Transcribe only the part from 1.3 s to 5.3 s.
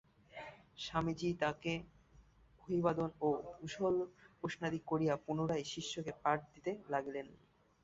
তাঁহাকে অভিবাদন ও কুশলপ্রশ্নাদি করিয়া